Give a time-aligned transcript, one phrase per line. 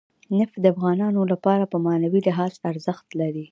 [0.39, 3.45] نفت د افغانانو لپاره په معنوي لحاظ ارزښت لري.